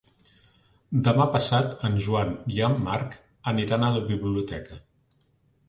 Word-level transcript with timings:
Demà 1.07 1.27
passat 1.35 1.75
en 1.91 1.99
Joan 2.07 2.33
i 2.55 2.63
en 2.69 2.79
Marc 2.89 3.15
aniran 3.55 3.89
a 3.89 3.93
la 3.99 4.05
biblioteca. 4.11 4.83